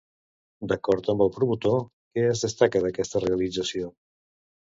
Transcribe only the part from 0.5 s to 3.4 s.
D'acord amb el promotor, què es destaca d'aquesta